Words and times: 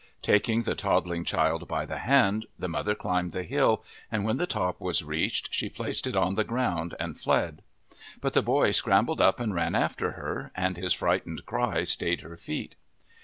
Taking 0.23 0.63
the 0.63 0.73
toddling 0.73 1.25
child 1.25 1.67
by 1.67 1.85
the 1.85 1.99
hand, 1.99 2.47
the 2.57 2.67
mother 2.67 2.95
climbed 2.95 3.33
the 3.33 3.43
hill, 3.43 3.83
and 4.11 4.23
when 4.23 4.37
the 4.37 4.47
top 4.47 4.81
was 4.81 5.03
reached 5.03 5.49
she 5.53 5.69
placed 5.69 6.07
it 6.07 6.15
on 6.15 6.33
the 6.33 6.43
ground 6.43 6.95
and 6.99 7.15
fled. 7.19 7.61
But 8.19 8.33
the 8.33 8.41
boy 8.41 8.71
scrambled 8.71 9.21
up 9.21 9.39
and 9.39 9.53
ran 9.53 9.75
after 9.75 10.13
her, 10.13 10.49
and 10.55 10.75
his 10.75 10.93
frightened 10.93 11.45
cry 11.45 11.83
stayed 11.83 12.21
her 12.21 12.35
feet. 12.35 12.73